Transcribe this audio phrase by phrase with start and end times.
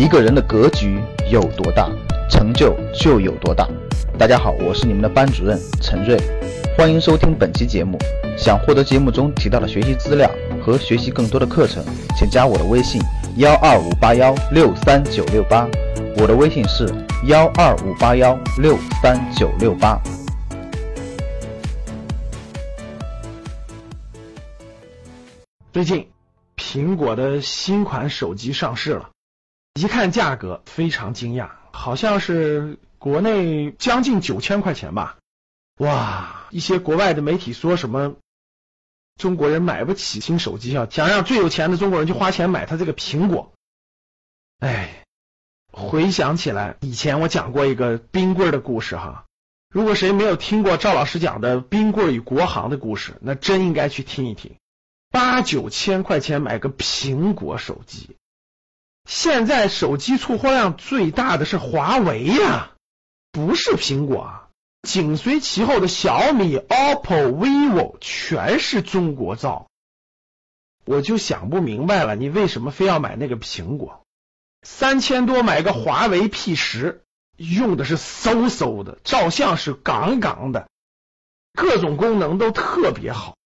[0.00, 0.98] 一个人的格局
[1.30, 1.86] 有多大，
[2.30, 3.68] 成就就有多大。
[4.18, 6.18] 大家好，我是你们的班主任陈瑞，
[6.74, 7.98] 欢迎收听本期节目。
[8.34, 10.30] 想获得节目中提到的学习资料
[10.64, 11.84] 和学习更多的课程，
[12.16, 12.98] 请加我的微信
[13.36, 15.68] 幺二五八幺六三九六八。
[16.16, 16.88] 我的微信是
[17.26, 20.00] 幺二五八幺六三九六八。
[25.74, 26.08] 最近，
[26.56, 29.10] 苹果的新款手机上市了，
[29.74, 35.18] 一看价格非常惊讶，好像是国内将近九千块钱吧。
[35.78, 38.16] 哇，一些国外的媒体说什么
[39.16, 43.52] 中国人买不起新手机啊，想让最有钱的中国人去花钱买他这个苹果。
[44.58, 45.04] 哎，
[45.72, 49.24] 回想起来，以前我讲过一个冰棍的故事哈。
[49.72, 54.56] 如果谁没有听过赵老师讲的冰棍与国行的故事，那真应该去听一听。
[55.10, 58.16] 八九千块钱买个苹果手机，
[59.10, 62.70] 现在手机出货量最大的是华为呀，
[63.32, 64.48] 不是苹果啊。
[64.82, 69.66] 紧随其后的小米、OPPO、vivo 全是中国造，
[70.84, 74.04] 我就想不明白了，你为什么非要买那个苹果？
[74.62, 77.02] 三千多买个华为 P 十，
[77.36, 80.68] 用的是嗖嗖的，照相是杠杠的，
[81.52, 83.36] 各种功能都特别好。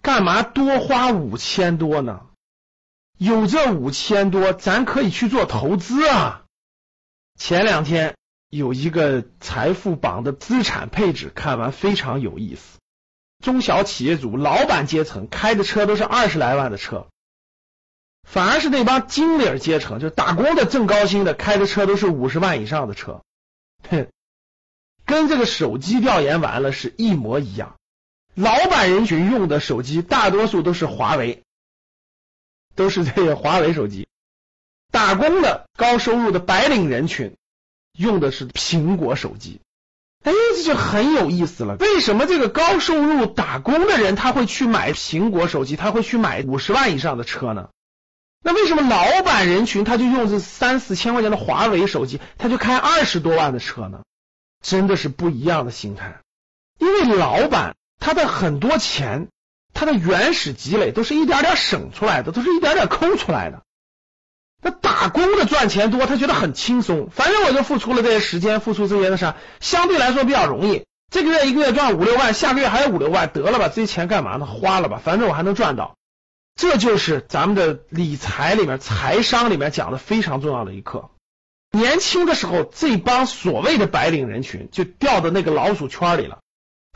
[0.00, 2.25] 干嘛多花五千多呢？
[3.18, 6.44] 有这五千多，咱可以去做投资啊！
[7.38, 8.14] 前两天
[8.50, 12.78] 有一个财富榜的资产配置，看完非常有意思。
[13.42, 17.08] 中小企业主、老板阶层开的车都是二十来万的车，
[18.22, 23.22] 反而是那帮经理阶层，就打工的挣高薪的，开的车都是五十万以上的车。
[23.88, 24.08] 哼，
[25.04, 27.76] 跟这个手机调研完了是一模一样。
[28.34, 31.44] 老板人群用的手机大多数都是华为，
[32.76, 34.06] 都是这个华为手机。
[34.92, 37.36] 打工的高收入的白领人群
[37.98, 39.60] 用的是苹果手机。
[40.22, 41.76] 哎，这就很有意思了。
[41.76, 47.70] 为什么这个高收入打工的人他会去买苹果手机，他会去买五十万以上的车呢？
[48.44, 54.02] 那为什么老板人群他就用这三四千块钱的华为手机，他就开二十多万的车呢？
[54.62, 56.20] 真的是不一样的心态，
[56.78, 57.74] 因为老板。
[57.98, 59.28] 他的很多钱，
[59.76, 63.62] 他的原始积累都是一点点省出来的，都是一点点抠出来的。
[64.62, 70.84] 那打工的赚钱多，他觉得很轻松，反正我就付出了这些时间，付出这些的啥，相对来说比较容易。
[71.08, 74.46] 这个月一个月赚五六万，下个月还有五六万，得了吧，这些钱干嘛呢？
[74.46, 75.94] 花了吧，反正我还能赚到。
[76.56, 81.10] 这就是咱们的理财里面、财商里面讲的非常重要的一课。
[81.70, 86.38] 年轻的时候，这帮所谓的白领人群就掉到那个老鼠圈里了。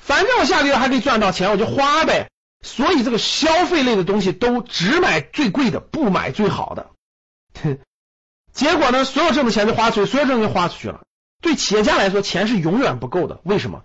[0.02, 2.30] 反正我下个月还可以赚到钱，我就花呗。
[2.62, 6.90] 所以这个消费类的东西都只买最贵的，不买最好的。
[8.52, 11.02] 结果呢，所有挣的钱就花出去，所有挣的钱花出去了。
[11.40, 13.40] 对企业家来说，钱是永远不够的。
[13.44, 13.82] 为什么？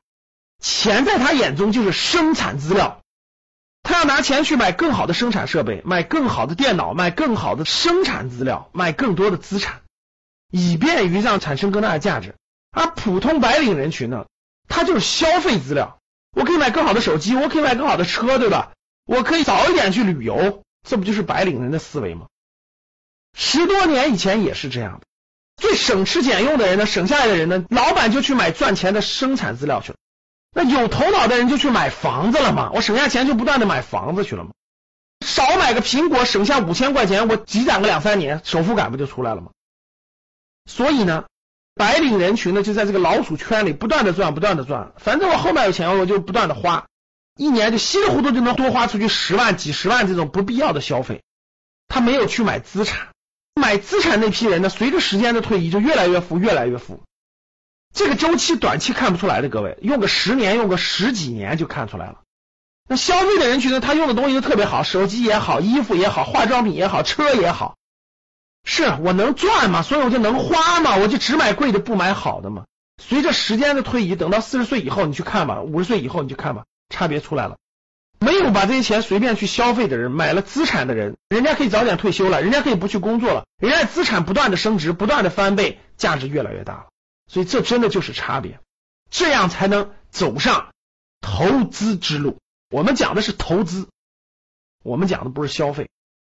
[0.59, 3.01] 钱在他眼中就是生产资料，
[3.83, 9.81] 他要拿钱去买更好的生产设备，买更好的电脑，买更好的生产资料，买更多的资产，
[10.49, 12.35] 以便于让产生更大的价值。
[12.71, 14.25] 而普通白领人群呢，
[14.67, 15.99] 他就是消费资料。
[16.35, 18.73] 我可以买更好的手机，我可以买更好的车，对吧？
[19.05, 22.27] 我可以早一点去旅游，这不就是白领人的思维吗？
[23.33, 25.05] 十多年以前也是这样的。
[25.55, 29.97] 最省吃俭用的人呢，省下来的人呢，老板就去买赚钱的生产资料去了。
[30.53, 34.51] 那有头脑的人就去买房子了嘛，我省下钱就不断的买房子去了嘛。
[35.25, 39.51] 少买个苹果，省下五千块钱，我积攒个两三年，首付感不就出来了吗？
[40.65, 41.25] 所以呢。
[41.75, 44.93] 白领人群呢，就在这个老鼠圈里不断的赚，不断的赚。
[44.97, 46.85] 反正我后面有钱，我就不断的花，
[47.35, 51.21] 一年就稀里糊涂就能多花出去十万、几十万这种不必要的消费。
[51.89, 53.09] 他没有去买资产，
[53.53, 57.03] 买资产那批人呢，随着时间的推移就越来越富，越来越富。
[57.93, 62.21] 这个周期短期看不出来的，各位用个十年，用个十几年就看出来了。
[62.87, 67.75] 那消费的人群呢，他用的东西都特别好，手机也好，衣服也好，化妆品也好，车也好。
[68.65, 72.65] 是我能赚嘛，所以我就能花嘛，我就只买贵的不买好的嘛。
[72.97, 77.57] 随着时间的推移，等到四十岁以后你去看吧，五十岁以后你去看吧，差别出来了。
[78.19, 86.85] 没有把这些钱随便去消费的人，买了资产的人，人家可以早点退休了，人家可以不去工作了，人家资产不断的升值，不断的翻倍，价值越来越大了。
[87.27, 88.59] 所以这真的就是差别，
[89.11, 90.69] 这样才能走上
[91.21, 92.39] 投资之路。
[92.71, 93.89] 我们讲的是投资，
[94.81, 95.89] 我们讲的不是消费。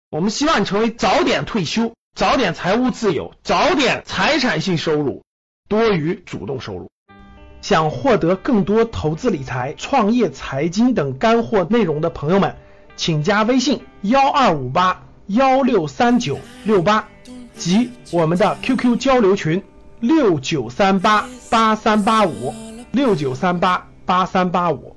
[0.09, 1.93] 我们希望你成为早点退休。
[2.13, 5.23] 早点财务自由，早点财产性收入
[5.69, 6.89] 多于主动收入。
[7.61, 12.55] 想获得更多投资理财、创业财经等干货内容的朋友们，
[12.95, 17.07] 请加微信幺二五八幺六三九六八。
[17.55, 19.63] 及我们的 QQ 交流群
[19.99, 22.53] 六九三八八三八五
[22.91, 24.95] 六九三八八三八五。